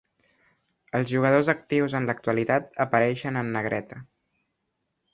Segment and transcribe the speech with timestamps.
[0.99, 4.05] Els jugadors actius en l'actualitat apareixen en negreta.